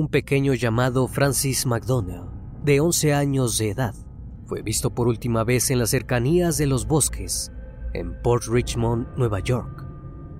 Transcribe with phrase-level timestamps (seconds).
[0.00, 2.22] Un pequeño llamado Francis McDonnell,
[2.64, 3.94] de 11 años de edad,
[4.46, 7.52] fue visto por última vez en las cercanías de los bosques,
[7.92, 9.86] en Port Richmond, Nueva York.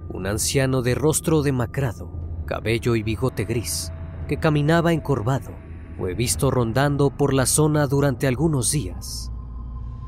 [0.09, 2.11] Un anciano de rostro demacrado,
[2.47, 3.93] cabello y bigote gris,
[4.29, 5.51] que caminaba encorvado,
[5.99, 9.31] fue visto rondando por la zona durante algunos días.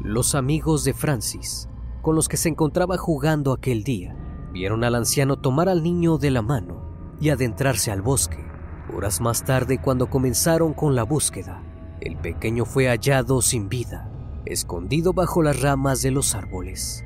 [0.00, 1.68] Los amigos de Francis,
[2.00, 4.16] con los que se encontraba jugando aquel día,
[4.50, 8.51] vieron al anciano tomar al niño de la mano y adentrarse al bosque.
[8.94, 11.62] Horas más tarde, cuando comenzaron con la búsqueda,
[12.00, 14.10] el pequeño fue hallado sin vida,
[14.44, 17.04] escondido bajo las ramas de los árboles.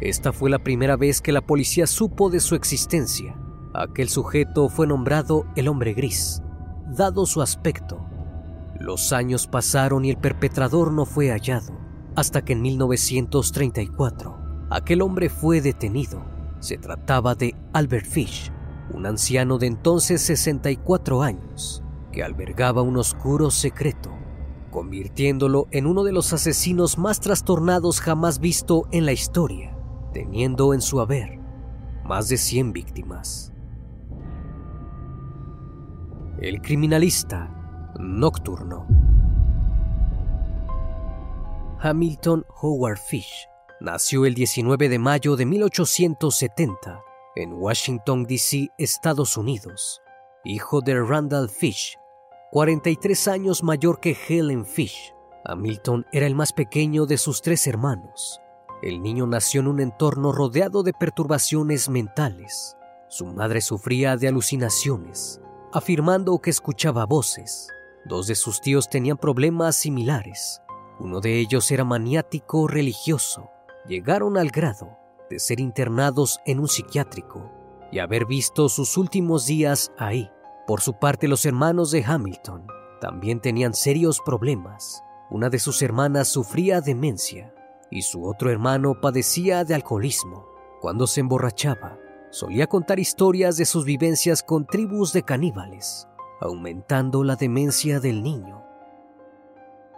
[0.00, 3.36] Esta fue la primera vez que la policía supo de su existencia.
[3.74, 6.42] Aquel sujeto fue nombrado el hombre gris,
[6.96, 8.04] dado su aspecto.
[8.80, 11.78] Los años pasaron y el perpetrador no fue hallado,
[12.16, 14.36] hasta que en 1934
[14.70, 16.24] aquel hombre fue detenido.
[16.60, 18.50] Se trataba de Albert Fish,
[18.92, 21.82] un anciano de entonces 64 años,
[22.12, 24.10] que albergaba un oscuro secreto,
[24.70, 29.76] convirtiéndolo en uno de los asesinos más trastornados jamás visto en la historia,
[30.12, 31.38] teniendo en su haber
[32.04, 33.52] más de 100 víctimas.
[36.40, 38.86] El criminalista nocturno.
[41.80, 43.48] Hamilton Howard Fish
[43.80, 47.07] nació el 19 de mayo de 1870
[47.38, 50.02] en Washington, D.C., Estados Unidos,
[50.44, 51.96] hijo de Randall Fish,
[52.50, 55.14] 43 años mayor que Helen Fish.
[55.44, 58.40] Hamilton era el más pequeño de sus tres hermanos.
[58.82, 62.76] El niño nació en un entorno rodeado de perturbaciones mentales.
[63.08, 65.40] Su madre sufría de alucinaciones,
[65.72, 67.68] afirmando que escuchaba voces.
[68.04, 70.60] Dos de sus tíos tenían problemas similares.
[70.98, 73.48] Uno de ellos era maniático religioso.
[73.86, 74.98] Llegaron al grado
[75.30, 77.52] de ser internados en un psiquiátrico
[77.90, 80.30] y haber visto sus últimos días ahí.
[80.66, 82.66] Por su parte, los hermanos de Hamilton
[83.00, 85.02] también tenían serios problemas.
[85.30, 87.54] Una de sus hermanas sufría demencia
[87.90, 90.46] y su otro hermano padecía de alcoholismo.
[90.80, 91.98] Cuando se emborrachaba,
[92.30, 96.06] solía contar historias de sus vivencias con tribus de caníbales,
[96.40, 98.62] aumentando la demencia del niño.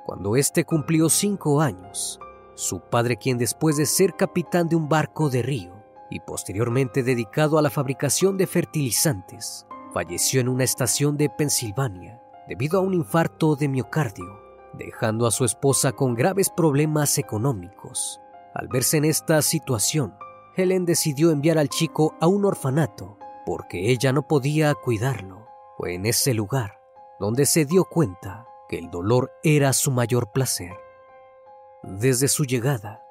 [0.07, 2.19] Cuando éste cumplió cinco años,
[2.61, 5.73] su padre quien después de ser capitán de un barco de río
[6.11, 12.79] y posteriormente dedicado a la fabricación de fertilizantes, falleció en una estación de Pensilvania debido
[12.79, 14.41] a un infarto de miocardio,
[14.75, 18.21] dejando a su esposa con graves problemas económicos.
[18.55, 20.15] Al verse en esta situación,
[20.57, 25.47] Helen decidió enviar al chico a un orfanato porque ella no podía cuidarlo.
[25.77, 26.81] Fue en ese lugar
[27.19, 30.73] donde se dio cuenta que el dolor era su mayor placer.
[31.83, 33.03] Desde su llegada,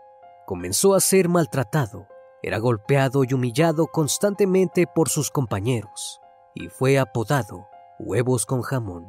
[0.45, 2.05] comenzó a ser maltratado,
[2.43, 6.21] era golpeado y humillado constantemente por sus compañeros
[6.53, 7.67] y fue apodado
[7.97, 9.07] huevos con jamón.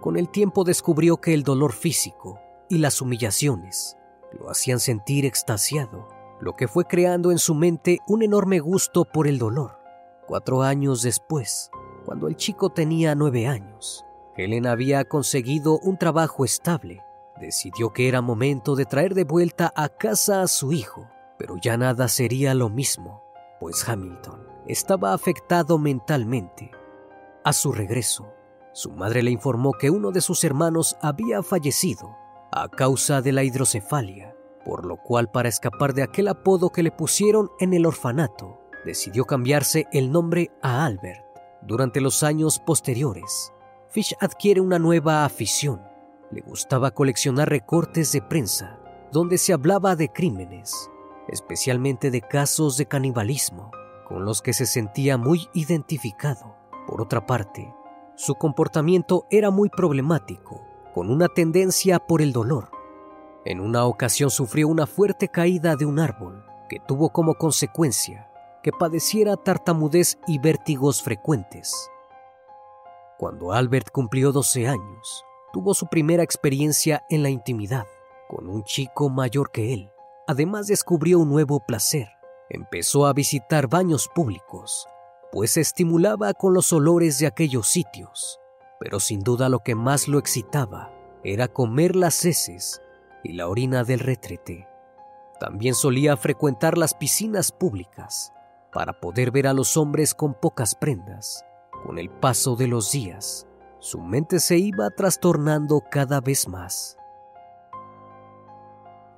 [0.00, 3.96] Con el tiempo descubrió que el dolor físico y las humillaciones
[4.32, 6.08] lo hacían sentir extasiado,
[6.40, 9.78] lo que fue creando en su mente un enorme gusto por el dolor.
[10.26, 11.70] Cuatro años después,
[12.04, 14.04] cuando el chico tenía nueve años,
[14.36, 17.00] Helen había conseguido un trabajo estable
[17.40, 21.08] decidió que era momento de traer de vuelta a casa a su hijo,
[21.38, 23.22] pero ya nada sería lo mismo,
[23.58, 26.70] pues Hamilton estaba afectado mentalmente.
[27.44, 28.32] A su regreso,
[28.72, 32.16] su madre le informó que uno de sus hermanos había fallecido
[32.52, 36.92] a causa de la hidrocefalia, por lo cual para escapar de aquel apodo que le
[36.92, 41.24] pusieron en el orfanato, decidió cambiarse el nombre a Albert.
[41.62, 43.52] Durante los años posteriores,
[43.88, 45.82] Fish adquiere una nueva afición,
[46.32, 48.78] le gustaba coleccionar recortes de prensa
[49.12, 50.90] donde se hablaba de crímenes,
[51.28, 53.70] especialmente de casos de canibalismo,
[54.08, 56.56] con los que se sentía muy identificado.
[56.86, 57.74] Por otra parte,
[58.16, 60.62] su comportamiento era muy problemático,
[60.94, 62.70] con una tendencia por el dolor.
[63.44, 68.28] En una ocasión sufrió una fuerte caída de un árbol que tuvo como consecuencia
[68.62, 71.90] que padeciera tartamudez y vértigos frecuentes.
[73.18, 77.86] Cuando Albert cumplió 12 años, tuvo su primera experiencia en la intimidad
[78.32, 79.90] con un chico mayor que él.
[80.26, 82.08] Además descubrió un nuevo placer.
[82.48, 84.86] Empezó a visitar baños públicos,
[85.30, 88.40] pues se estimulaba con los olores de aquellos sitios.
[88.80, 90.90] Pero sin duda lo que más lo excitaba
[91.24, 92.80] era comer las heces
[93.22, 94.66] y la orina del retrete.
[95.38, 98.32] También solía frecuentar las piscinas públicas
[98.72, 101.44] para poder ver a los hombres con pocas prendas.
[101.84, 103.46] Con el paso de los días,
[103.82, 106.96] su mente se iba trastornando cada vez más.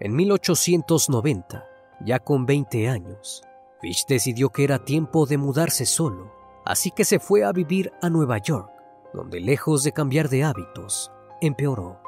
[0.01, 1.67] En 1890,
[2.01, 3.43] ya con 20 años,
[3.83, 6.33] Fish decidió que era tiempo de mudarse solo,
[6.65, 8.71] así que se fue a vivir a Nueva York,
[9.13, 11.13] donde lejos de cambiar de hábitos,
[11.43, 12.01] empeoró.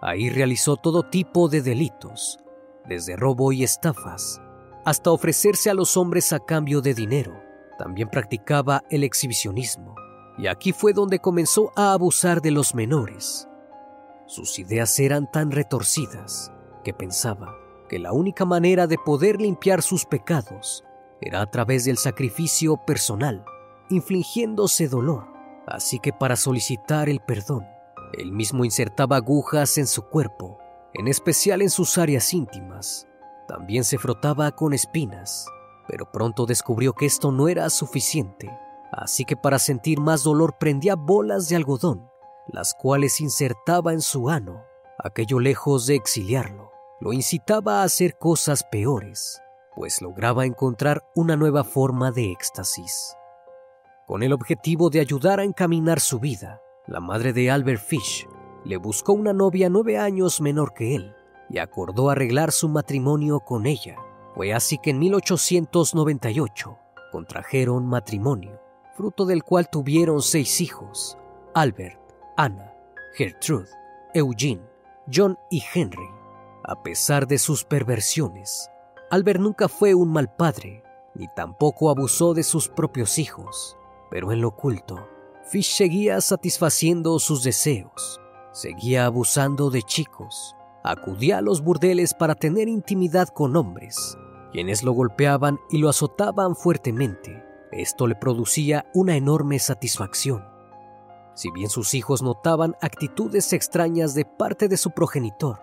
[0.00, 2.38] Ahí realizó todo tipo de delitos,
[2.84, 4.40] desde robo y estafas,
[4.84, 7.32] hasta ofrecerse a los hombres a cambio de dinero.
[7.78, 9.96] También practicaba el exhibicionismo
[10.38, 13.48] y aquí fue donde comenzó a abusar de los menores.
[14.26, 16.52] Sus ideas eran tan retorcidas
[16.84, 17.54] que pensaba
[17.88, 20.84] que la única manera de poder limpiar sus pecados
[21.20, 23.44] era a través del sacrificio personal,
[23.88, 25.26] infligiéndose dolor.
[25.66, 27.66] Así que para solicitar el perdón,
[28.12, 30.58] él mismo insertaba agujas en su cuerpo,
[30.92, 33.06] en especial en sus áreas íntimas.
[33.48, 35.46] También se frotaba con espinas,
[35.88, 38.50] pero pronto descubrió que esto no era suficiente
[38.92, 42.08] así que para sentir más dolor prendía bolas de algodón,
[42.48, 44.64] las cuales insertaba en su ano.
[44.98, 49.42] Aquello lejos de exiliarlo, lo incitaba a hacer cosas peores,
[49.74, 53.14] pues lograba encontrar una nueva forma de éxtasis.
[54.06, 58.26] Con el objetivo de ayudar a encaminar su vida, la madre de Albert Fish
[58.64, 61.14] le buscó una novia nueve años menor que él
[61.50, 63.96] y acordó arreglar su matrimonio con ella.
[64.34, 66.78] Fue así que en 1898
[67.12, 68.65] contrajeron matrimonio
[68.96, 71.18] fruto del cual tuvieron seis hijos,
[71.54, 72.00] Albert,
[72.36, 72.72] Anna,
[73.14, 73.68] Gertrude,
[74.14, 74.62] Eugene,
[75.12, 76.08] John y Henry.
[76.64, 78.70] A pesar de sus perversiones,
[79.10, 80.82] Albert nunca fue un mal padre,
[81.14, 83.76] ni tampoco abusó de sus propios hijos,
[84.10, 85.06] pero en lo oculto,
[85.44, 88.20] Fish seguía satisfaciendo sus deseos,
[88.52, 94.16] seguía abusando de chicos, acudía a los burdeles para tener intimidad con hombres,
[94.52, 97.45] quienes lo golpeaban y lo azotaban fuertemente
[97.80, 100.44] esto le producía una enorme satisfacción.
[101.34, 105.60] Si bien sus hijos notaban actitudes extrañas de parte de su progenitor,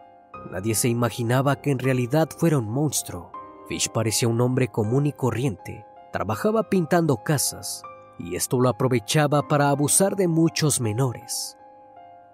[0.51, 3.31] nadie se imaginaba que en realidad fuera un monstruo.
[3.67, 7.81] Fish parecía un hombre común y corriente, trabajaba pintando casas,
[8.19, 11.57] y esto lo aprovechaba para abusar de muchos menores.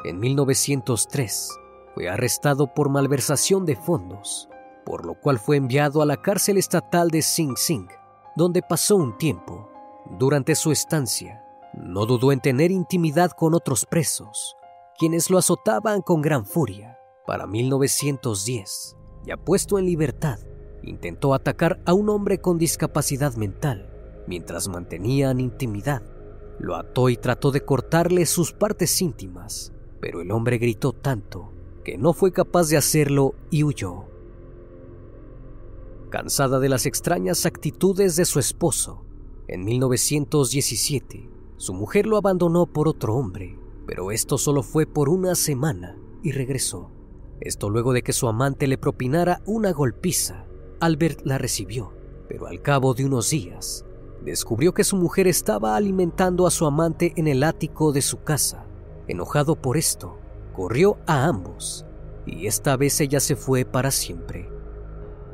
[0.03, 1.57] En 1903
[1.93, 4.49] fue arrestado por malversación de fondos,
[4.85, 7.87] por lo cual fue enviado a la cárcel estatal de Sing Sing,
[8.35, 9.68] donde pasó un tiempo.
[10.17, 14.55] Durante su estancia, no dudó en tener intimidad con otros presos,
[14.97, 16.97] quienes lo azotaban con gran furia.
[17.25, 20.39] Para 1910, Ya puesto en libertad,
[20.81, 23.89] intentó atacar a un hombre con discapacidad mental
[24.27, 26.03] mientras mantenían intimidad.
[26.59, 31.51] Lo ató y trató de cortarle sus partes íntimas, pero el hombre gritó tanto
[31.83, 34.05] que no fue capaz de hacerlo y huyó.
[36.09, 39.05] Cansada de las extrañas actitudes de su esposo,
[39.49, 41.27] en 1917
[41.57, 46.31] su mujer lo abandonó por otro hombre, pero esto solo fue por una semana y
[46.31, 46.91] regresó.
[47.41, 50.45] Esto luego de que su amante le propinara una golpiza.
[50.79, 51.93] Albert la recibió,
[52.27, 53.85] pero al cabo de unos días
[54.23, 58.67] descubrió que su mujer estaba alimentando a su amante en el ático de su casa.
[59.07, 60.19] Enojado por esto,
[60.53, 61.87] corrió a ambos
[62.27, 64.47] y esta vez ella se fue para siempre.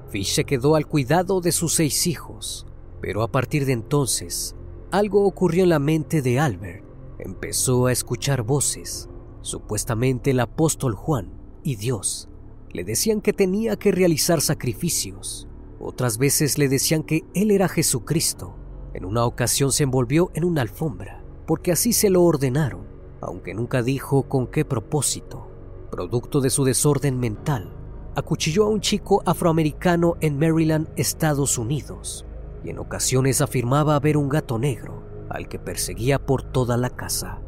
[0.10, 2.66] Fish se quedó al cuidado de sus seis hijos,
[3.06, 4.56] pero a partir de entonces
[4.90, 6.84] algo ocurrió en la mente de Albert.
[7.20, 9.10] Empezó a escuchar voces,
[9.42, 11.30] supuestamente el apóstol Juan
[11.62, 12.30] y Dios.
[12.72, 15.48] Le decían que tenía que realizar sacrificios.
[15.80, 18.56] Otras veces le decían que él era Jesucristo.
[18.96, 22.88] En una ocasión se envolvió en una alfombra, porque así se lo ordenaron,
[23.22, 25.48] aunque nunca dijo con qué propósito.
[25.92, 27.72] Producto de su desorden mental,
[28.16, 32.26] acuchilló a un chico afroamericano en Maryland, Estados Unidos,
[32.66, 37.40] y en ocasiones afirmaba ver un gato negro al que perseguía por toda la casa.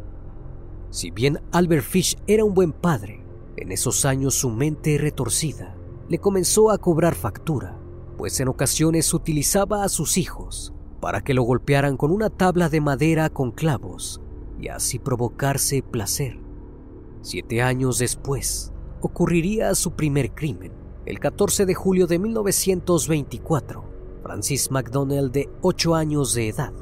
[0.89, 3.25] Si bien Albert Fish era un buen padre,
[3.57, 5.75] en esos años su mente retorcida
[6.07, 7.77] le comenzó a cobrar factura,
[8.17, 12.81] pues en ocasiones utilizaba a sus hijos para que lo golpearan con una tabla de
[12.81, 14.21] madera con clavos
[14.59, 16.39] y así provocarse placer.
[17.21, 18.71] Siete años después,
[19.01, 20.71] ocurriría su primer crimen.
[21.05, 23.96] El 14 de julio de 1924,
[24.27, 26.73] Francis McDonnell, de 8 años de edad,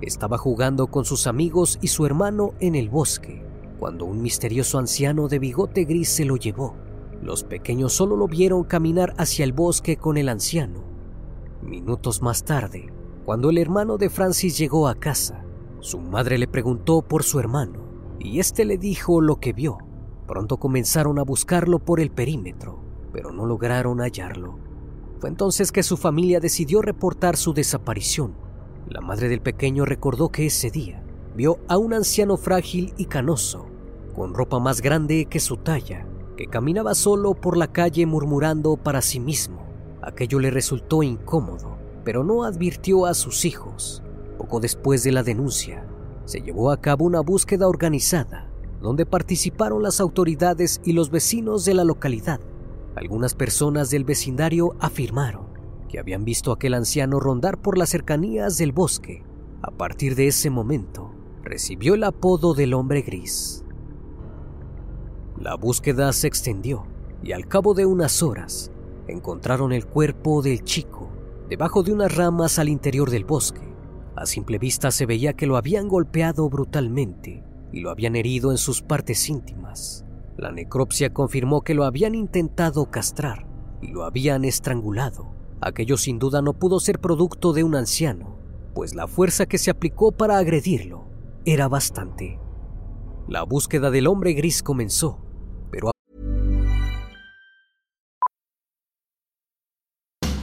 [0.00, 3.44] estaba jugando con sus amigos y su hermano en el bosque,
[3.78, 6.76] cuando un misterioso anciano de bigote gris se lo llevó.
[7.20, 10.82] Los pequeños solo lo vieron caminar hacia el bosque con el anciano.
[11.60, 12.90] Minutos más tarde,
[13.26, 15.44] cuando el hermano de Francis llegó a casa,
[15.80, 17.84] su madre le preguntó por su hermano
[18.18, 19.76] y éste le dijo lo que vio.
[20.26, 22.80] Pronto comenzaron a buscarlo por el perímetro,
[23.12, 24.73] pero no lograron hallarlo.
[25.20, 28.34] Fue entonces que su familia decidió reportar su desaparición.
[28.88, 31.02] La madre del pequeño recordó que ese día
[31.34, 33.66] vio a un anciano frágil y canoso,
[34.14, 36.06] con ropa más grande que su talla,
[36.36, 39.64] que caminaba solo por la calle murmurando para sí mismo.
[40.02, 44.02] Aquello le resultó incómodo, pero no advirtió a sus hijos.
[44.36, 45.86] Poco después de la denuncia,
[46.24, 48.50] se llevó a cabo una búsqueda organizada,
[48.82, 52.40] donde participaron las autoridades y los vecinos de la localidad.
[52.96, 55.46] Algunas personas del vecindario afirmaron
[55.88, 59.24] que habían visto a aquel anciano rondar por las cercanías del bosque.
[59.62, 63.64] A partir de ese momento, recibió el apodo del hombre gris.
[65.38, 66.86] La búsqueda se extendió
[67.22, 68.70] y al cabo de unas horas
[69.08, 71.10] encontraron el cuerpo del chico
[71.48, 73.74] debajo de unas ramas al interior del bosque.
[74.16, 78.58] A simple vista se veía que lo habían golpeado brutalmente y lo habían herido en
[78.58, 80.04] sus partes íntimas.
[80.36, 83.46] La necropsia confirmó que lo habían intentado castrar
[83.80, 85.32] y lo habían estrangulado.
[85.60, 88.38] Aquello sin duda no pudo ser producto de un anciano,
[88.74, 91.04] pues la fuerza que se aplicó para agredirlo
[91.44, 92.40] era bastante.
[93.28, 95.20] La búsqueda del hombre gris comenzó,
[95.70, 95.90] pero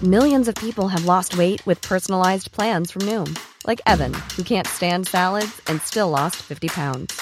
[0.01, 4.65] Millions of people have lost weight with personalized plans from Noom, like Evan, who can't
[4.65, 7.21] stand salads and still lost 50 pounds.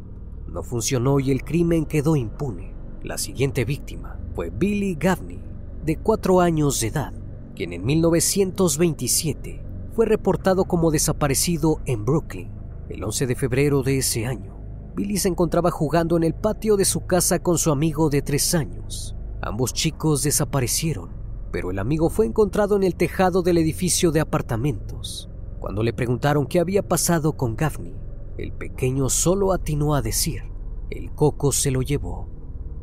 [0.51, 2.73] no funcionó y el crimen quedó impune.
[3.03, 5.41] La siguiente víctima fue Billy Gaffney,
[5.83, 7.13] de cuatro años de edad,
[7.55, 12.49] quien en 1927 fue reportado como desaparecido en Brooklyn.
[12.89, 14.57] El 11 de febrero de ese año,
[14.95, 18.53] Billy se encontraba jugando en el patio de su casa con su amigo de tres
[18.53, 19.15] años.
[19.41, 25.29] Ambos chicos desaparecieron pero el amigo fue encontrado en el tejado del edificio de apartamentos.
[25.59, 27.93] Cuando le preguntaron qué había pasado con Gaffney,
[28.41, 30.41] el pequeño solo atinó a decir,
[30.89, 32.27] el coco se lo llevó.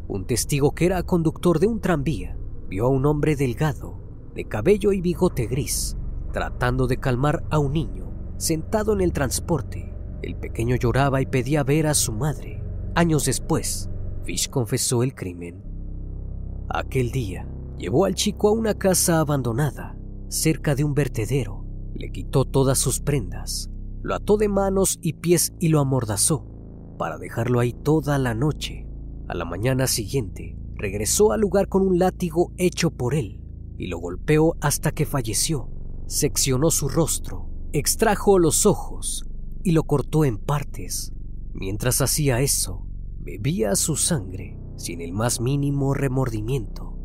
[0.06, 2.38] Un testigo que era conductor de un tranvía
[2.68, 3.98] vio a un hombre delgado,
[4.34, 5.96] de cabello y bigote gris,
[6.32, 9.92] tratando de calmar a un niño sentado en el transporte.
[10.22, 12.62] El pequeño lloraba y pedía ver a su madre.
[12.94, 13.90] Años después,
[14.22, 15.64] Fish confesó el crimen.
[16.68, 19.98] Aquel día, llevó al chico a una casa abandonada,
[20.28, 21.64] cerca de un vertedero.
[21.94, 23.70] Le quitó todas sus prendas,
[24.02, 26.46] lo ató de manos y pies y lo amordazó,
[26.98, 28.86] para dejarlo ahí toda la noche.
[29.28, 33.42] A la mañana siguiente, regresó al lugar con un látigo hecho por él
[33.76, 35.70] y lo golpeó hasta que falleció.
[36.06, 39.26] Seccionó su rostro, extrajo los ojos
[39.62, 41.12] y lo cortó en partes.
[41.52, 42.86] Mientras hacía eso,
[43.18, 46.96] bebía su sangre sin el más mínimo remordimiento.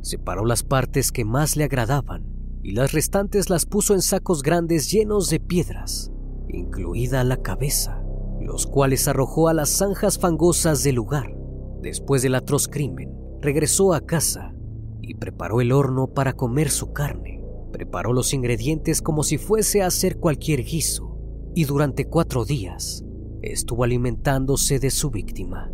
[0.00, 2.26] Separó las partes que más le agradaban
[2.62, 6.10] y las restantes las puso en sacos grandes llenos de piedras,
[6.52, 8.02] incluida la cabeza,
[8.40, 11.34] los cuales arrojó a las zanjas fangosas del lugar.
[11.80, 14.54] Después del atroz crimen, regresó a casa
[15.00, 17.42] y preparó el horno para comer su carne.
[17.72, 21.18] Preparó los ingredientes como si fuese a hacer cualquier guiso
[21.54, 23.04] y durante cuatro días
[23.42, 25.72] estuvo alimentándose de su víctima.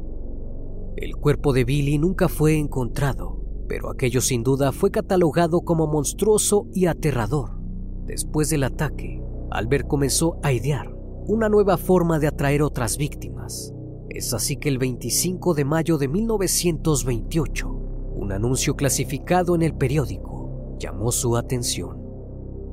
[0.97, 6.67] El cuerpo de Billy nunca fue encontrado, pero aquello sin duda fue catalogado como monstruoso
[6.73, 7.61] y aterrador.
[8.07, 10.95] Después del ataque, Albert comenzó a idear
[11.27, 13.75] una nueva forma de atraer otras víctimas.
[14.09, 20.77] Es así que el 25 de mayo de 1928, un anuncio clasificado en el periódico
[20.79, 22.03] llamó su atención.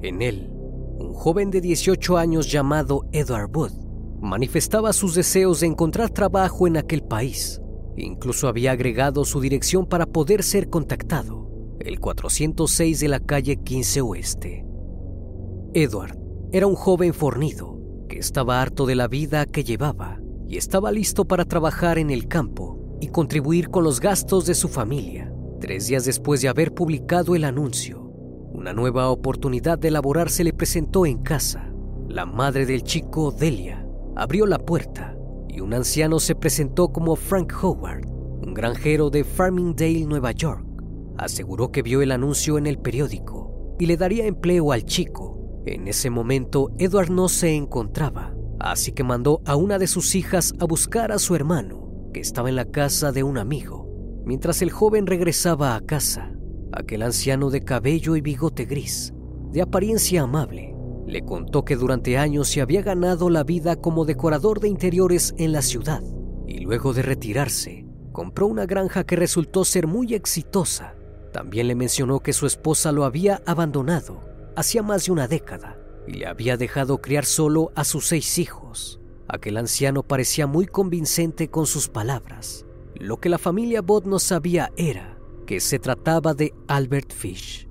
[0.01, 0.50] En él,
[0.98, 3.72] un joven de 18 años llamado Edward Wood
[4.22, 7.62] manifestaba sus deseos de encontrar trabajo en aquel país.
[7.98, 14.01] Incluso había agregado su dirección para poder ser contactado, el 406 de la calle 15
[14.01, 14.65] Oeste.
[15.74, 20.91] Edward era un joven fornido que estaba harto de la vida que llevaba y estaba
[20.91, 25.32] listo para trabajar en el campo y contribuir con los gastos de su familia.
[25.60, 28.06] Tres días después de haber publicado el anuncio,
[28.54, 31.74] una nueva oportunidad de laborar se le presentó en casa.
[32.08, 35.17] La madre del chico, Delia, abrió la puerta
[35.50, 40.65] y un anciano se presentó como Frank Howard, un granjero de Farmingdale, Nueva York.
[41.17, 45.35] Aseguró que vio el anuncio en el periódico y le daría empleo al chico.
[45.65, 50.54] En ese momento, Edward no se encontraba, así que mandó a una de sus hijas
[50.60, 53.89] a buscar a su hermano, que estaba en la casa de un amigo.
[54.25, 56.32] Mientras el joven regresaba a casa,
[56.71, 59.12] aquel anciano de cabello y bigote gris,
[59.51, 60.75] de apariencia amable,
[61.08, 65.51] le contó que durante años se había ganado la vida como decorador de interiores en
[65.51, 66.04] la ciudad
[66.47, 70.95] y luego de retirarse, compró una granja que resultó ser muy exitosa.
[71.34, 76.13] También le mencionó que su esposa lo había abandonado hacía más de una década y
[76.13, 79.00] le había dejado criar solo a sus seis hijos.
[79.28, 82.65] Aquel anciano parecía muy convincente con sus palabras
[83.00, 87.68] lo que la familia Bott no sabía era que se trataba de Albert Fish.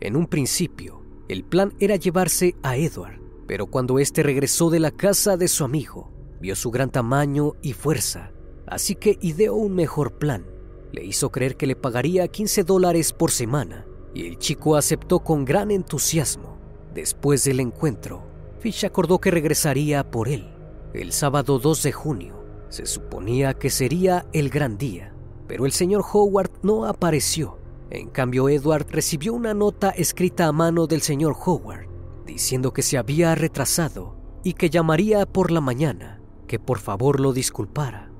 [0.00, 4.90] En un principio, el plan era llevarse a Edward, pero cuando éste regresó de la
[4.90, 6.10] casa de su amigo,
[6.40, 8.32] vio su gran tamaño y fuerza,
[8.66, 10.46] así que ideó un mejor plan.
[10.92, 15.44] Le hizo creer que le pagaría 15 dólares por semana y el chico aceptó con
[15.44, 16.56] gran entusiasmo.
[16.94, 18.22] Después del encuentro,
[18.58, 20.50] Fish acordó que regresaría por él
[20.92, 25.14] el sábado 2 de junio se suponía que sería el gran día,
[25.46, 27.58] pero el señor Howard no apareció.
[27.90, 31.86] En cambio, Edward recibió una nota escrita a mano del señor Howard,
[32.26, 37.32] diciendo que se había retrasado y que llamaría por la mañana, que por favor lo
[37.32, 38.10] disculpara.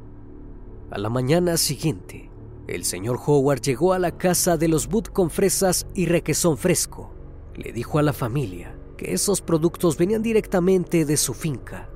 [0.90, 2.29] A la mañana siguiente,
[2.66, 7.12] el señor Howard llegó a la casa de los Wood con fresas y requesón fresco.
[7.54, 11.88] Le dijo a la familia que esos productos venían directamente de su finca.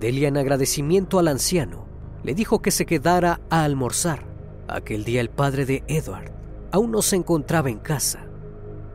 [0.00, 1.86] Delia en agradecimiento al anciano
[2.22, 4.26] le dijo que se quedara a almorzar.
[4.68, 6.32] Aquel día el padre de Edward
[6.72, 8.26] aún no se encontraba en casa,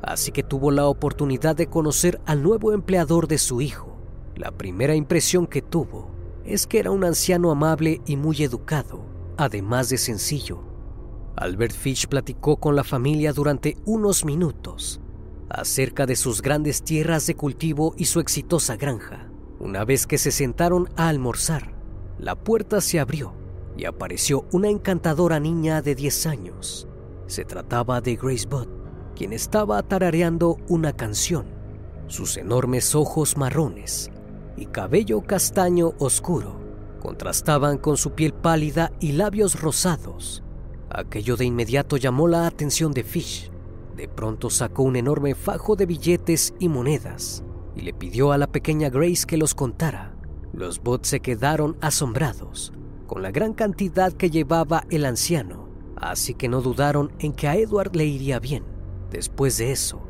[0.01, 3.97] así que tuvo la oportunidad de conocer al nuevo empleador de su hijo.
[4.35, 6.11] La primera impresión que tuvo
[6.43, 9.05] es que era un anciano amable y muy educado,
[9.37, 10.70] además de sencillo.
[11.41, 15.01] Albert Fish platicó con la familia durante unos minutos
[15.49, 19.27] acerca de sus grandes tierras de cultivo y su exitosa granja.
[19.59, 21.73] Una vez que se sentaron a almorzar,
[22.19, 23.33] la puerta se abrió
[23.75, 26.87] y apareció una encantadora niña de 10 años.
[27.25, 28.67] Se trataba de Grace Budd,
[29.15, 31.47] quien estaba tarareando una canción.
[32.05, 34.11] Sus enormes ojos marrones
[34.57, 36.61] y cabello castaño oscuro
[36.99, 40.43] contrastaban con su piel pálida y labios rosados.
[40.93, 43.49] Aquello de inmediato llamó la atención de Fish.
[43.95, 48.47] De pronto sacó un enorme fajo de billetes y monedas y le pidió a la
[48.47, 50.13] pequeña Grace que los contara.
[50.51, 52.73] Los bots se quedaron asombrados
[53.07, 57.55] con la gran cantidad que llevaba el anciano, así que no dudaron en que a
[57.55, 58.65] Edward le iría bien.
[59.11, 60.01] Después de eso,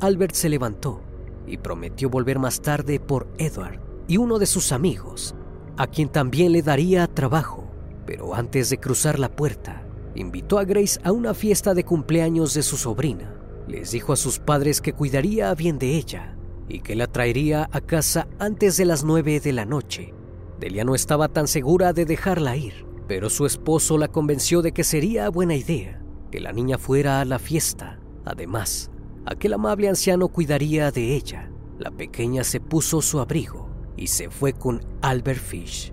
[0.00, 1.02] Albert se levantó
[1.46, 5.34] y prometió volver más tarde por Edward y uno de sus amigos,
[5.76, 7.70] a quien también le daría trabajo.
[8.06, 12.62] Pero antes de cruzar la puerta, invitó a Grace a una fiesta de cumpleaños de
[12.62, 13.34] su sobrina.
[13.68, 16.36] Les dijo a sus padres que cuidaría bien de ella
[16.68, 20.14] y que la traería a casa antes de las nueve de la noche.
[20.58, 24.84] Delia no estaba tan segura de dejarla ir, pero su esposo la convenció de que
[24.84, 27.98] sería buena idea que la niña fuera a la fiesta.
[28.24, 28.90] Además,
[29.26, 31.50] aquel amable anciano cuidaría de ella.
[31.78, 35.92] La pequeña se puso su abrigo y se fue con Albert Fish.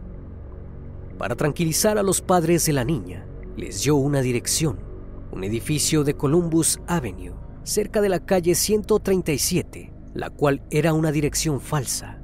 [1.18, 3.27] Para tranquilizar a los padres de la niña,
[3.58, 4.78] les dio una dirección,
[5.32, 11.60] un edificio de Columbus Avenue, cerca de la calle 137, la cual era una dirección
[11.60, 12.22] falsa.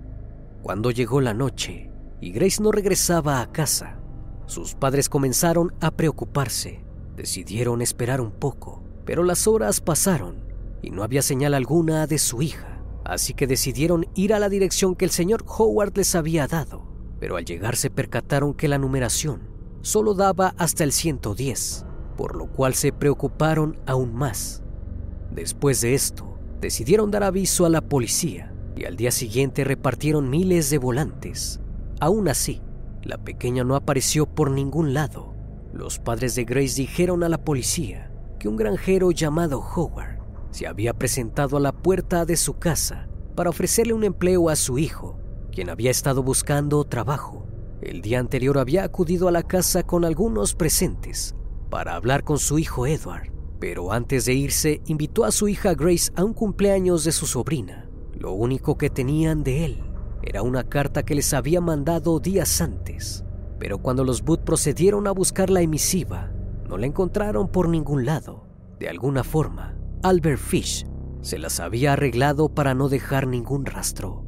[0.62, 1.90] Cuando llegó la noche
[2.22, 4.00] y Grace no regresaba a casa,
[4.46, 6.86] sus padres comenzaron a preocuparse.
[7.16, 10.46] Decidieron esperar un poco, pero las horas pasaron
[10.84, 14.96] y no había señal alguna de su hija, así que decidieron ir a la dirección
[14.96, 16.86] que el señor Howard les había dado,
[17.20, 19.53] pero al llegar se percataron que la numeración
[19.84, 21.86] solo daba hasta el 110,
[22.18, 24.64] por lo cual se preocuparon aún más.
[25.30, 30.70] Después de esto, decidieron dar aviso a la policía y al día siguiente repartieron miles
[30.70, 31.60] de volantes.
[32.00, 32.62] Aún así,
[33.04, 35.34] la pequeña no apareció por ningún lado.
[35.74, 40.20] Los padres de Grace dijeron a la policía que un granjero llamado Howard
[40.52, 44.78] se había presentado a la puerta de su casa para ofrecerle un empleo a su
[44.78, 45.20] hijo,
[45.52, 47.48] quien había estado buscando trabajo.
[47.84, 51.36] El día anterior había acudido a la casa con algunos presentes
[51.70, 56.10] para hablar con su hijo Edward, pero antes de irse invitó a su hija Grace
[56.16, 57.90] a un cumpleaños de su sobrina.
[58.14, 59.84] Lo único que tenían de él
[60.22, 63.26] era una carta que les había mandado días antes,
[63.60, 66.32] pero cuando los Booth procedieron a buscar la emisiva,
[66.70, 68.48] no la encontraron por ningún lado.
[68.80, 70.86] De alguna forma, Albert Fish
[71.20, 74.24] se las había arreglado para no dejar ningún rastro.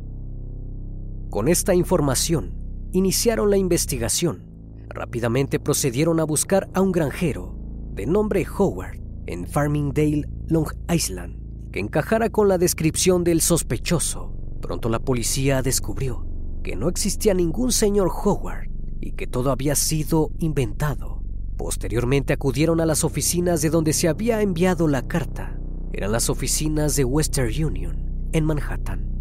[1.30, 2.65] Con esta información,
[2.96, 4.46] iniciaron la investigación.
[4.88, 7.54] Rápidamente procedieron a buscar a un granjero
[7.94, 14.34] de nombre Howard en Farmingdale, Long Island, que encajara con la descripción del sospechoso.
[14.62, 16.26] Pronto la policía descubrió
[16.64, 18.70] que no existía ningún señor Howard
[19.02, 21.22] y que todo había sido inventado.
[21.58, 25.60] Posteriormente acudieron a las oficinas de donde se había enviado la carta.
[25.92, 29.15] Eran las oficinas de Western Union, en Manhattan.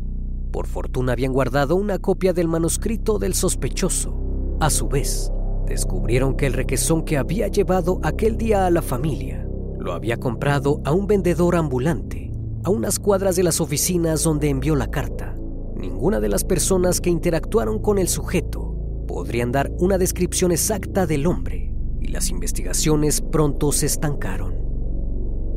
[0.54, 4.56] Por fortuna habían guardado una copia del manuscrito del sospechoso.
[4.60, 5.32] A su vez,
[5.66, 9.44] descubrieron que el requesón que había llevado aquel día a la familia
[9.80, 12.30] lo había comprado a un vendedor ambulante
[12.62, 15.34] a unas cuadras de las oficinas donde envió la carta.
[15.74, 18.76] Ninguna de las personas que interactuaron con el sujeto
[19.08, 24.54] podrían dar una descripción exacta del hombre y las investigaciones pronto se estancaron.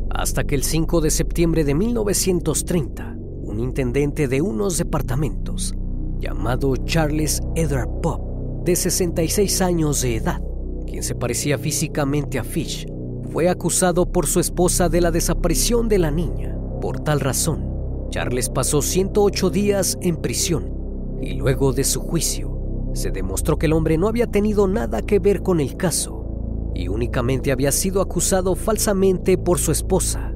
[0.09, 3.16] Hasta que el 5 de septiembre de 1930,
[3.57, 5.73] un intendente de unos departamentos
[6.19, 8.21] llamado Charles Edward Pop,
[8.63, 10.43] de 66 años de edad,
[10.85, 12.85] quien se parecía físicamente a Fish,
[13.31, 16.55] fue acusado por su esposa de la desaparición de la niña.
[16.81, 23.09] Por tal razón, Charles pasó 108 días en prisión y luego de su juicio se
[23.09, 27.51] demostró que el hombre no había tenido nada que ver con el caso y únicamente
[27.51, 30.35] había sido acusado falsamente por su esposa,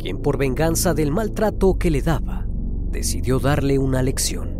[0.00, 2.45] quien por venganza del maltrato que le daba,
[2.90, 4.56] decidió darle una lección.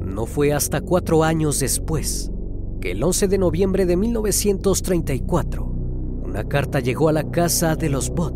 [0.00, 2.30] No fue hasta cuatro años después
[2.80, 5.76] que el 11 de noviembre de 1934
[6.26, 8.34] una carta llegó a la casa de los Bott.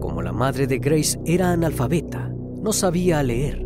[0.00, 2.30] Como la madre de Grace era analfabeta,
[2.60, 3.64] no sabía leer,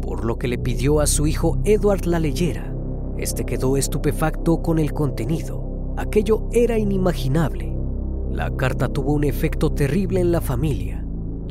[0.00, 2.74] por lo que le pidió a su hijo Edward la leyera.
[3.18, 5.94] Este quedó estupefacto con el contenido.
[5.98, 7.76] Aquello era inimaginable.
[8.32, 11.03] La carta tuvo un efecto terrible en la familia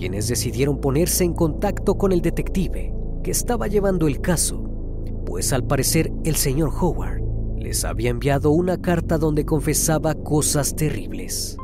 [0.03, 4.61] quienes decidieron ponerse en contacto con el detective que estaba llevando el caso,
[5.25, 7.21] pues al parecer el señor Howard
[7.55, 11.55] les había enviado una carta donde confesaba cosas terribles.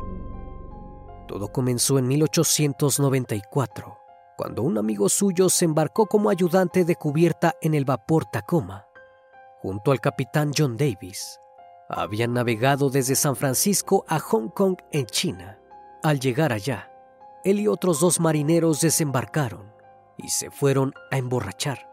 [1.28, 3.98] Todo comenzó en 1894,
[4.38, 8.86] cuando un amigo suyo se embarcó como ayudante de cubierta en el vapor Tacoma,
[9.60, 11.38] junto al capitán John Davis.
[11.90, 15.58] Habían navegado desde San Francisco a Hong Kong en China.
[16.02, 16.89] Al llegar allá,
[17.44, 19.72] él y otros dos marineros desembarcaron
[20.16, 21.88] y se fueron a emborrachar.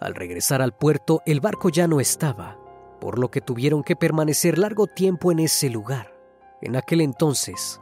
[0.00, 2.58] Al regresar al puerto, el barco ya no estaba,
[3.00, 6.14] por lo que tuvieron que permanecer largo tiempo en ese lugar.
[6.60, 7.80] En aquel entonces,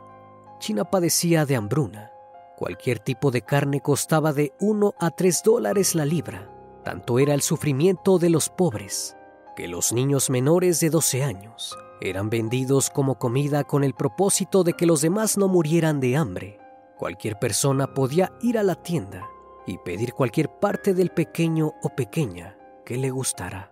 [0.58, 2.10] China padecía de hambruna.
[2.56, 6.50] Cualquier tipo de carne costaba de 1 a 3 dólares la libra.
[6.84, 9.16] Tanto era el sufrimiento de los pobres
[9.56, 14.74] que los niños menores de 12 años eran vendidos como comida con el propósito de
[14.74, 16.60] que los demás no murieran de hambre.
[16.98, 19.28] Cualquier persona podía ir a la tienda
[19.66, 23.68] y pedir cualquier parte del pequeño o pequeña que le gustara.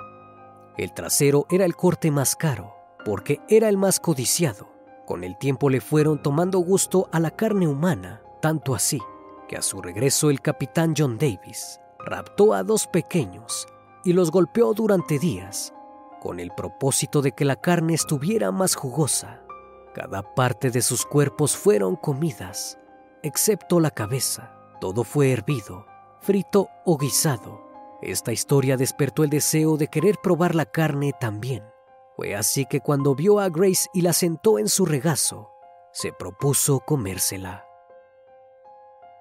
[0.77, 4.69] El trasero era el corte más caro porque era el más codiciado.
[5.07, 9.01] Con el tiempo le fueron tomando gusto a la carne humana, tanto así
[9.49, 13.67] que a su regreso el capitán John Davis raptó a dos pequeños
[14.05, 15.73] y los golpeó durante días
[16.21, 19.43] con el propósito de que la carne estuviera más jugosa.
[19.95, 22.79] Cada parte de sus cuerpos fueron comidas,
[23.25, 24.55] excepto la cabeza.
[24.81, 25.87] Todo fue hervido,
[26.21, 27.61] frito o guisado.
[28.03, 31.65] Esta historia despertó el deseo de querer probar la carne también.
[32.17, 35.51] Fue así que cuando vio a Grace y la sentó en su regazo,
[35.93, 37.65] se propuso comérsela.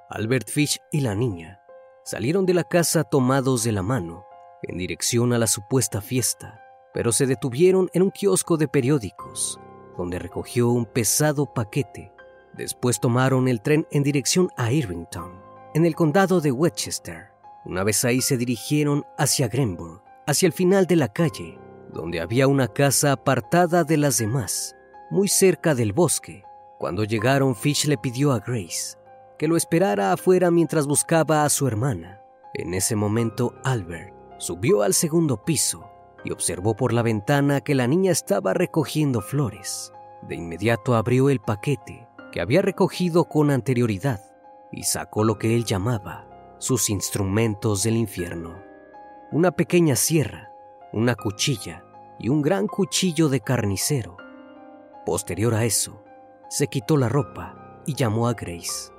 [0.10, 1.62] Albert Fish y la niña
[2.04, 4.26] salieron de la casa tomados de la mano
[4.62, 6.64] en dirección a la supuesta fiesta
[6.94, 9.60] pero se detuvieron en un kiosco de periódicos,
[9.98, 12.13] donde recogió un pesado paquete.
[12.58, 15.42] Después tomaron el tren en dirección a Irvington,
[15.74, 17.32] en el condado de Westchester.
[17.66, 21.60] Una vez ahí se dirigieron hacia Greenburg, hacia el final de la calle,
[21.92, 24.76] donde había una casa apartada de las demás,
[25.10, 26.44] muy cerca del bosque.
[26.80, 28.98] Cuando llegaron, Fish le pidió a Grace
[29.38, 32.22] que lo esperara afuera mientras buscaba a su hermana.
[32.54, 35.90] En ese momento, Albert subió al segundo piso
[36.24, 39.92] y observó por la ventana que la niña estaba recogiendo flores.
[40.30, 44.20] De inmediato abrió el paquete que había recogido con anterioridad
[44.74, 48.62] y sacó lo que él llamaba sus instrumentos del infierno.
[49.32, 50.52] Una pequeña sierra,
[50.92, 51.86] una cuchilla
[52.20, 54.18] y un gran cuchillo de carnicero.
[55.06, 56.04] Posterior a eso,
[56.50, 58.92] se quitó la ropa y llamó a Grace.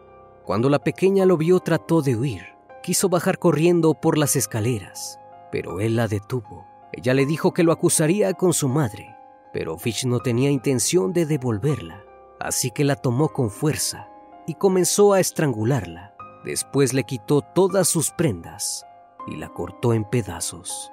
[0.44, 2.55] Cuando la pequeña lo vio trató de huir.
[2.83, 5.18] Quiso bajar corriendo por las escaleras,
[5.51, 6.66] pero él la detuvo
[6.97, 9.16] ella le dijo que lo acusaría con su madre,
[9.53, 12.03] pero Fish no tenía intención de devolverla,
[12.40, 14.09] así que la tomó con fuerza
[14.47, 16.14] y comenzó a estrangularla.
[16.44, 18.85] Después le quitó todas sus prendas
[19.27, 20.90] y la cortó en pedazos.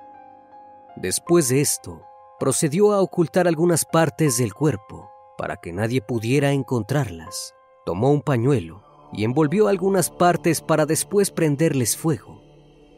[0.96, 2.04] Después de esto,
[2.40, 7.54] procedió a ocultar algunas partes del cuerpo para que nadie pudiera encontrarlas.
[7.86, 12.42] Tomó un pañuelo y envolvió algunas partes para después prenderles fuego.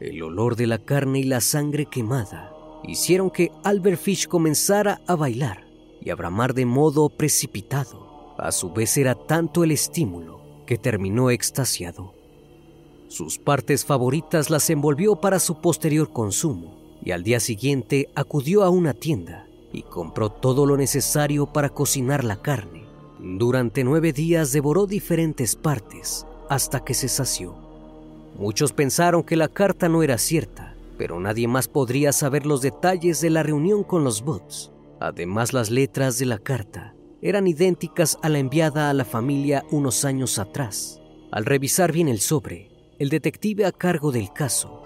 [0.00, 2.52] El olor de la carne y la sangre quemada
[2.84, 5.64] hicieron que Albert Fish comenzara a bailar
[6.00, 8.03] y a bramar de modo precipitado.
[8.38, 12.14] A su vez era tanto el estímulo que terminó extasiado.
[13.08, 18.70] Sus partes favoritas las envolvió para su posterior consumo y al día siguiente acudió a
[18.70, 22.84] una tienda y compró todo lo necesario para cocinar la carne.
[23.18, 27.54] Durante nueve días devoró diferentes partes hasta que se sació.
[28.38, 33.20] Muchos pensaron que la carta no era cierta pero nadie más podría saber los detalles
[33.20, 34.70] de la reunión con los bots.
[35.00, 36.94] Además, las letras de la carta
[37.24, 41.00] eran idénticas a la enviada a la familia unos años atrás.
[41.32, 44.80] Al revisar bien el sobre, el detective a cargo del caso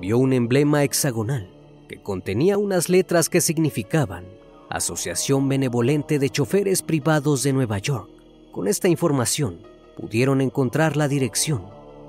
[0.00, 1.48] vio un emblema hexagonal
[1.88, 4.24] que contenía unas letras que significaban
[4.68, 8.10] Asociación Benevolente de Choferes Privados de Nueva York.
[8.50, 9.60] Con esta información
[9.96, 11.62] pudieron encontrar la dirección.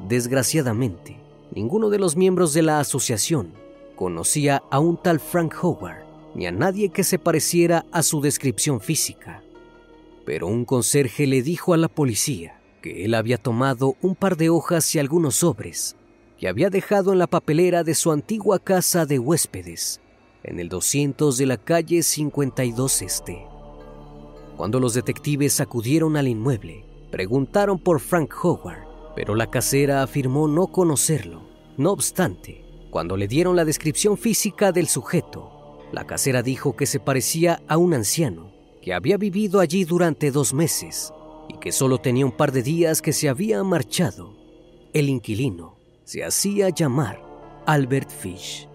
[0.07, 1.23] Desgraciadamente,
[1.55, 3.53] Ninguno de los miembros de la asociación
[3.95, 8.81] conocía a un tal Frank Howard ni a nadie que se pareciera a su descripción
[8.81, 9.42] física.
[10.25, 14.49] Pero un conserje le dijo a la policía que él había tomado un par de
[14.49, 15.95] hojas y algunos sobres
[16.37, 20.01] que había dejado en la papelera de su antigua casa de huéspedes
[20.43, 23.45] en el 200 de la calle 52 Este.
[24.57, 30.67] Cuando los detectives acudieron al inmueble, preguntaron por Frank Howard pero la casera afirmó no
[30.67, 31.43] conocerlo.
[31.77, 36.99] No obstante, cuando le dieron la descripción física del sujeto, la casera dijo que se
[36.99, 38.52] parecía a un anciano
[38.83, 41.13] que había vivido allí durante dos meses
[41.47, 44.35] y que solo tenía un par de días que se había marchado.
[44.93, 47.23] El inquilino se hacía llamar
[47.65, 48.67] Albert Fish.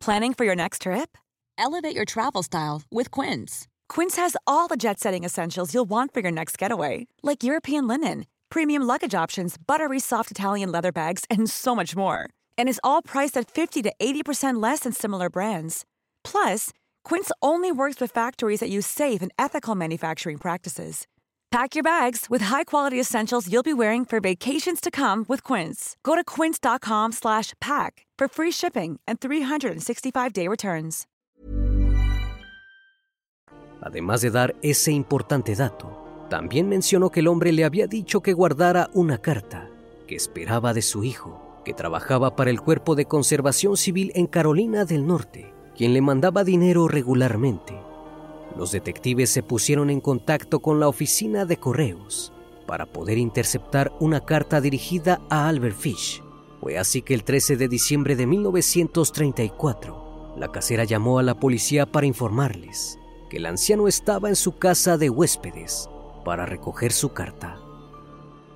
[0.00, 1.16] Planning for your next trip?
[1.56, 3.68] Elevate your travel style with Quince.
[3.88, 7.86] Quince has all the jet setting essentials you'll want for your next getaway, like European
[7.86, 12.26] linen, premium luggage options, buttery soft Italian leather bags, and so much more.
[12.62, 15.84] And is all priced at 50 to 80% less than similar brands.
[16.22, 16.70] Plus,
[17.02, 21.08] Quince only works with factories that use safe and ethical manufacturing practices.
[21.50, 25.96] Pack your bags with high-quality essentials you'll be wearing for vacations to come with Quince.
[26.04, 31.06] Go to quince.com/pack for free shipping and 365-day returns.
[33.80, 35.90] Además de dar ese importante dato,
[36.30, 39.68] también mencionó que el hombre le había dicho que guardara una carta
[40.06, 44.84] que esperaba de su hijo, que trabajaba para el Cuerpo de Conservación Civil en Carolina
[44.84, 47.74] del Norte, quien le mandaba dinero regularmente.
[48.56, 52.32] Los detectives se pusieron en contacto con la oficina de correos
[52.66, 56.22] para poder interceptar una carta dirigida a Albert Fish.
[56.60, 61.86] Fue así que el 13 de diciembre de 1934, la casera llamó a la policía
[61.86, 62.98] para informarles
[63.28, 65.88] que el anciano estaba en su casa de huéspedes
[66.24, 67.58] para recoger su carta.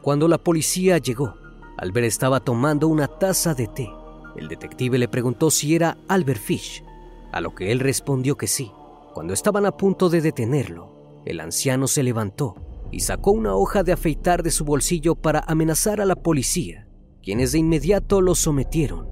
[0.03, 1.35] Cuando la policía llegó,
[1.79, 3.91] Albert estaba tomando una taza de té.
[4.37, 6.85] El detective le preguntó si era Albert Fish,
[7.33, 8.71] a lo que él respondió que sí.
[9.15, 12.55] Cuando estaban a punto de detenerlo, el anciano se levantó
[12.91, 16.89] y sacó una hoja de afeitar de su bolsillo para amenazar a la policía,
[17.23, 19.09] quienes de inmediato lo sometieron.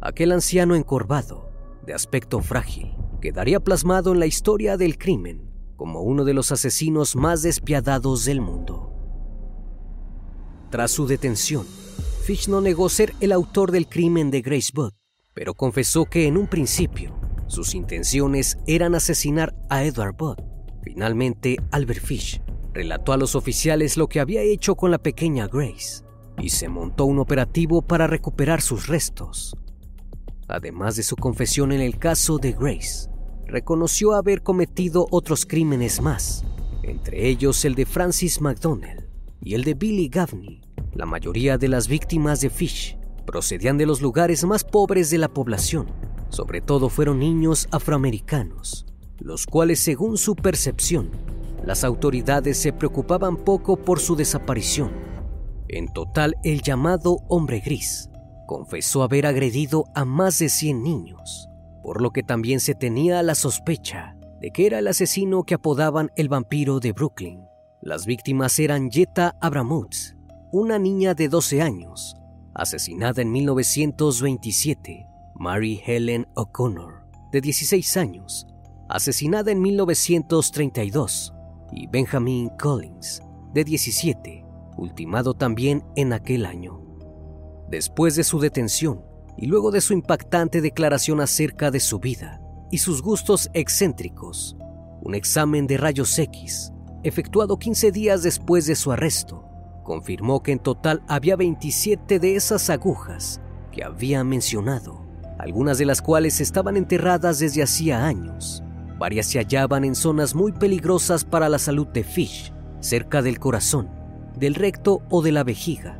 [0.00, 1.50] Aquel anciano encorvado,
[1.84, 7.14] de aspecto frágil, quedaría plasmado en la historia del crimen como uno de los asesinos
[7.14, 8.92] más despiadados del mundo.
[10.70, 11.64] Tras su detención,
[12.28, 14.92] Fish no negó ser el autor del crimen de Grace Budd,
[15.32, 20.36] pero confesó que en un principio sus intenciones eran asesinar a Edward Budd.
[20.82, 22.42] Finalmente, Albert Fish
[22.74, 26.04] relató a los oficiales lo que había hecho con la pequeña Grace
[26.38, 29.56] y se montó un operativo para recuperar sus restos.
[30.48, 33.08] Además de su confesión en el caso de Grace,
[33.46, 36.44] reconoció haber cometido otros crímenes más,
[36.82, 39.08] entre ellos el de Francis McDonnell
[39.40, 40.67] y el de Billy Gaffney.
[40.98, 45.28] La mayoría de las víctimas de Fish procedían de los lugares más pobres de la
[45.28, 45.86] población
[46.30, 48.86] sobre todo fueron niños afroamericanos,
[49.18, 51.10] los cuales según su percepción,
[51.64, 54.92] las autoridades se preocupaban poco por su desaparición.
[55.68, 58.08] En total, el llamado hombre gris
[58.46, 61.48] confesó haber agredido a más de 100 niños,
[61.82, 66.10] por lo que también se tenía la sospecha de que era el asesino que apodaban
[66.16, 67.42] el vampiro de Brooklyn.
[67.82, 70.14] Las víctimas eran Jetta Abramutz,
[70.50, 72.16] una niña de 12 años,
[72.54, 78.46] asesinada en 1927 Mary Helen O'Connor, de 16 años,
[78.88, 81.34] asesinada en 1932,
[81.72, 83.20] y Benjamin Collins,
[83.52, 84.46] de 17,
[84.78, 86.82] ultimado también en aquel año.
[87.68, 89.04] Después de su detención
[89.36, 94.56] y luego de su impactante declaración acerca de su vida y sus gustos excéntricos,
[95.02, 99.47] un examen de rayos X, efectuado 15 días después de su arresto,
[99.88, 103.40] confirmó que en total había 27 de esas agujas
[103.72, 108.62] que había mencionado algunas de las cuales estaban enterradas desde hacía años.
[108.98, 113.88] Varias se hallaban en zonas muy peligrosas para la salud de Fish, cerca del corazón,
[114.36, 115.98] del recto o de la vejiga.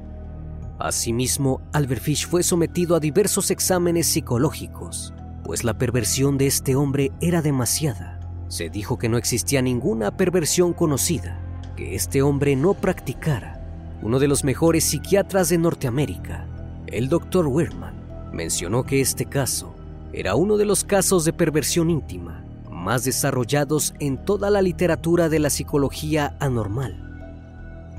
[0.78, 7.10] Asimismo, Albert Fish fue sometido a diversos exámenes psicológicos, pues la perversión de este hombre
[7.22, 8.20] era demasiada.
[8.48, 11.40] Se dijo que no existía ninguna perversión conocida
[11.74, 13.57] que este hombre no practicara.
[14.00, 16.46] Uno de los mejores psiquiatras de Norteamérica,
[16.86, 17.46] el Dr.
[17.46, 17.94] Wehrman,
[18.32, 19.74] mencionó que este caso
[20.12, 25.40] era uno de los casos de perversión íntima más desarrollados en toda la literatura de
[25.40, 27.08] la psicología anormal,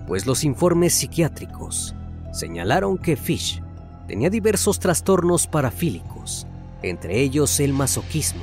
[0.07, 1.93] pues los informes psiquiátricos
[2.31, 3.61] señalaron que Fish
[4.07, 6.47] tenía diversos trastornos parafílicos,
[6.81, 8.41] entre ellos el masoquismo,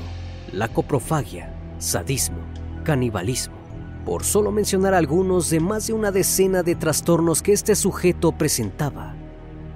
[0.53, 2.39] la coprofagia, sadismo,
[2.85, 3.56] canibalismo,
[4.07, 9.17] por solo mencionar algunos de más de una decena de trastornos que este sujeto presentaba.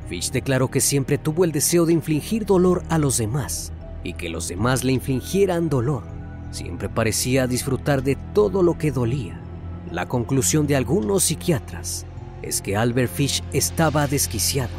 [0.09, 3.73] Fish declaró que siempre tuvo el deseo de infligir dolor a los demás
[4.05, 6.05] y que los demás le infligieran dolor.
[6.53, 9.41] Siempre parecía disfrutar de todo lo que dolía.
[9.91, 12.07] La conclusión de algunos psiquiatras
[12.43, 14.71] es que Albert Fish estaba desquiciado.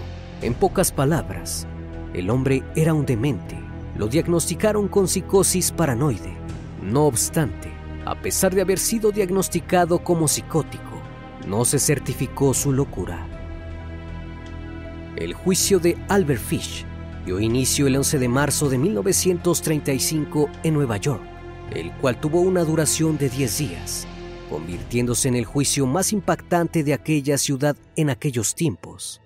[0.41, 1.67] En pocas palabras,
[2.13, 3.59] el hombre era un demente.
[3.97, 6.37] Lo diagnosticaron con psicosis paranoide.
[6.81, 11.01] No obstante, a pesar de haber sido diagnosticado como psicótico,
[11.47, 13.27] no se certificó su locura.
[15.15, 16.85] El juicio de Albert Fish
[17.25, 21.21] dio inicio el 11 de marzo de 1935 en Nueva York,
[21.71, 24.07] el cual tuvo una duración de 10 días,
[24.49, 29.21] convirtiéndose en el juicio más impactante de aquella ciudad en aquellos tiempos.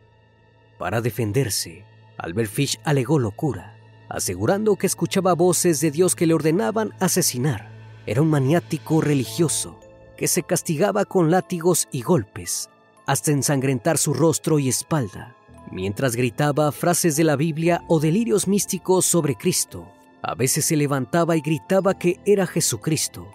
[0.77, 1.85] Para defenderse,
[2.17, 3.77] Albert Fish alegó locura,
[4.09, 7.74] asegurando que escuchaba voces de Dios que le ordenaban asesinar.
[8.05, 9.79] Era un maniático religioso
[10.17, 12.69] que se castigaba con látigos y golpes
[13.05, 15.35] hasta ensangrentar su rostro y espalda
[15.71, 19.87] mientras gritaba frases de la Biblia o delirios místicos sobre Cristo.
[20.21, 23.27] A veces se levantaba y gritaba que era Jesucristo.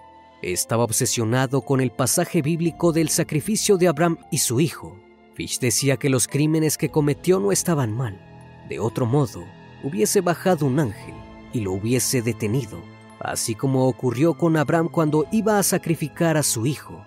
[0.43, 4.97] Estaba obsesionado con el pasaje bíblico del sacrificio de Abraham y su hijo.
[5.35, 8.19] Fish decía que los crímenes que cometió no estaban mal.
[8.69, 9.45] De otro modo,
[9.85, 11.15] hubiese bajado un ángel
[11.53, 12.81] y lo hubiese detenido.
[13.21, 17.05] Así como ocurrió con Abraham cuando iba a sacrificar a su hijo.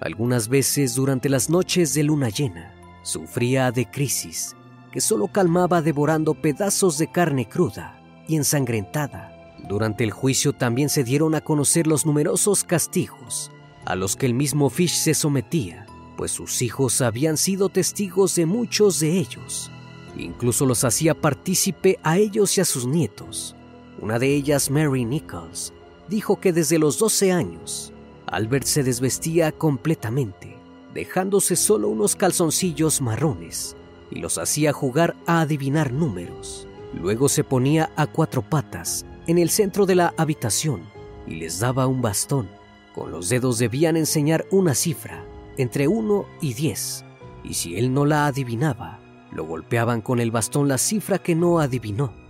[0.00, 4.56] Algunas veces durante las noches de luna llena, sufría de crisis
[4.92, 9.32] que solo calmaba devorando pedazos de carne cruda y ensangrentada.
[9.68, 13.50] Durante el juicio también se dieron a conocer los numerosos castigos
[13.84, 15.86] a los que el mismo Fish se sometía,
[16.16, 19.70] pues sus hijos habían sido testigos de muchos de ellos.
[20.16, 23.56] Incluso los hacía partícipe a ellos y a sus nietos.
[24.00, 25.72] Una de ellas, Mary Nichols,
[26.08, 27.92] dijo que desde los 12 años,
[28.26, 30.56] Albert se desvestía completamente,
[30.92, 33.76] dejándose solo unos calzoncillos marrones,
[34.10, 36.66] y los hacía jugar a adivinar números.
[36.92, 40.82] Luego se ponía a cuatro patas en el centro de la habitación
[41.26, 42.48] y les daba un bastón.
[42.94, 45.24] Con los dedos debían enseñar una cifra,
[45.56, 47.04] entre 1 y 10,
[47.42, 49.00] y si él no la adivinaba,
[49.32, 52.23] lo golpeaban con el bastón la cifra que no adivinó.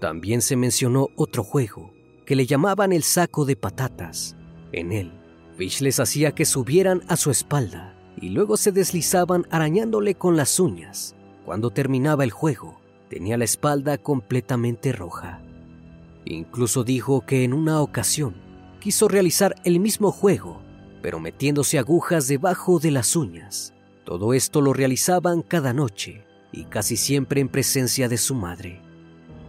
[0.00, 1.92] También se mencionó otro juego,
[2.24, 4.34] que le llamaban el saco de patatas.
[4.72, 5.12] En él,
[5.56, 10.58] Fish les hacía que subieran a su espalda y luego se deslizaban arañándole con las
[10.58, 11.14] uñas.
[11.44, 12.80] Cuando terminaba el juego,
[13.10, 15.42] tenía la espalda completamente roja.
[16.24, 18.34] Incluso dijo que en una ocasión
[18.80, 20.62] quiso realizar el mismo juego,
[21.02, 23.74] pero metiéndose agujas debajo de las uñas.
[24.04, 28.89] Todo esto lo realizaban cada noche y casi siempre en presencia de su madre.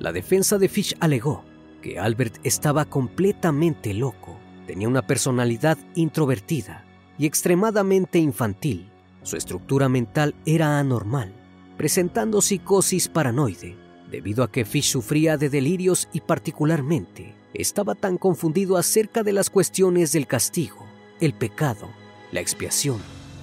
[0.01, 1.43] La defensa de Fish alegó
[1.83, 4.35] que Albert estaba completamente loco,
[4.65, 6.83] tenía una personalidad introvertida
[7.19, 8.89] y extremadamente infantil.
[9.21, 11.31] Su estructura mental era anormal,
[11.77, 13.77] presentando psicosis paranoide,
[14.09, 19.51] debido a que Fish sufría de delirios y particularmente estaba tan confundido acerca de las
[19.51, 20.83] cuestiones del castigo,
[21.19, 21.91] el pecado,
[22.31, 22.97] la expiación,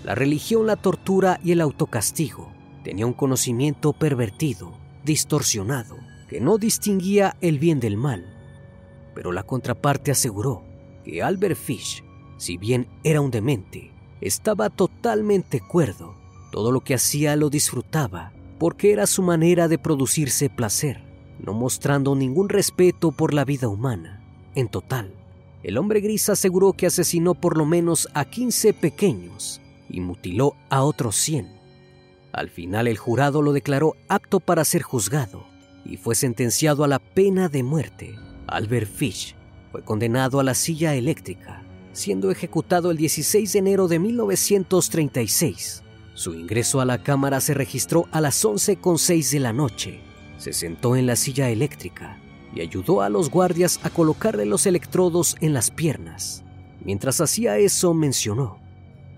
[0.04, 2.50] la religión, la tortura y el autocastigo.
[2.82, 8.24] Tenía un conocimiento pervertido, distorsionado, que no distinguía el bien del mal.
[9.14, 10.62] Pero la contraparte aseguró
[11.04, 12.02] que Albert Fish
[12.38, 16.14] si bien era un demente, estaba totalmente cuerdo.
[16.52, 21.02] Todo lo que hacía lo disfrutaba, porque era su manera de producirse placer,
[21.44, 24.24] no mostrando ningún respeto por la vida humana.
[24.54, 25.12] En total,
[25.64, 29.60] el hombre gris aseguró que asesinó por lo menos a 15 pequeños
[29.90, 31.58] y mutiló a otros 100.
[32.32, 35.44] Al final el jurado lo declaró apto para ser juzgado
[35.88, 38.18] y fue sentenciado a la pena de muerte.
[38.46, 39.34] Albert Fish
[39.72, 41.64] fue condenado a la silla eléctrica
[41.98, 45.82] siendo ejecutado el 16 de enero de 1936.
[46.14, 50.00] Su ingreso a la cámara se registró a las 11.06 de la noche.
[50.38, 52.20] Se sentó en la silla eléctrica
[52.54, 56.44] y ayudó a los guardias a colocarle los electrodos en las piernas.
[56.84, 58.60] Mientras hacía eso mencionó,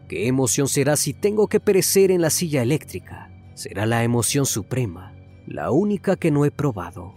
[0.08, 3.30] ¿qué emoción será si tengo que perecer en la silla eléctrica?
[3.54, 5.14] Será la emoción suprema,
[5.50, 7.12] la única que no he probado.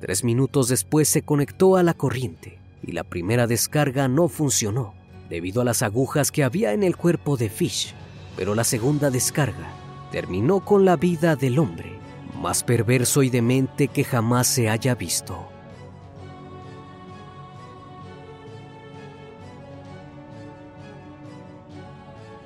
[0.00, 4.92] Tres minutos después se conectó a la corriente y la primera descarga no funcionó
[5.30, 7.94] debido a las agujas que había en el cuerpo de Fish,
[8.36, 9.70] pero la segunda descarga
[10.12, 11.98] terminó con la vida del hombre
[12.38, 15.48] más perverso y demente que jamás se haya visto.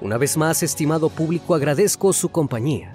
[0.01, 2.95] Una vez más, estimado público, agradezco su compañía.